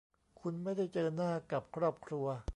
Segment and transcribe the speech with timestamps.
[0.39, 2.25] คุณไม่ได้เจอหน้ากับครอบครัว